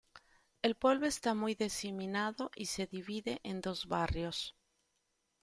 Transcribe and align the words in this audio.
El 0.63 0.73
pueblo 0.73 1.05
está 1.05 1.35
muy 1.35 1.53
diseminado 1.53 2.49
y 2.55 2.65
se 2.65 2.87
divide 2.87 3.39
en 3.43 3.61
dos 3.61 3.85
barrios. 3.85 4.55